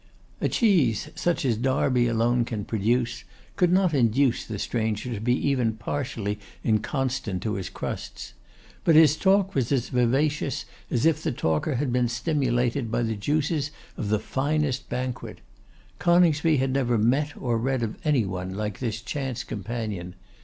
A 0.41 0.49
cheese, 0.49 1.11
such 1.13 1.45
as 1.45 1.57
Derby 1.57 2.07
alone 2.07 2.43
can 2.43 2.65
produce, 2.65 3.23
could 3.55 3.71
not 3.71 3.93
induce 3.93 4.43
the 4.43 4.57
stranger 4.57 5.13
to 5.13 5.19
be 5.19 5.35
even 5.47 5.73
partially 5.73 6.39
inconstant 6.63 7.43
to 7.43 7.53
his 7.53 7.69
crusts. 7.69 8.33
But 8.83 8.95
his 8.95 9.15
talk 9.15 9.53
was 9.53 9.71
as 9.71 9.89
vivacious 9.89 10.65
as 10.89 11.05
if 11.05 11.21
the 11.21 11.31
talker 11.31 11.75
had 11.75 11.93
been 11.93 12.07
stimulated 12.09 12.89
by 12.89 13.03
the 13.03 13.15
juices 13.15 13.69
of 13.95 14.09
the 14.09 14.17
finest 14.17 14.89
banquet. 14.89 15.37
Coningsby 15.99 16.57
had 16.57 16.71
never 16.73 16.97
met 16.97 17.37
or 17.37 17.59
read 17.59 17.83
of 17.83 17.99
any 18.03 18.25
one 18.25 18.55
like 18.55 18.79
this 18.79 19.03
chance 19.03 19.43
companion. 19.43 20.15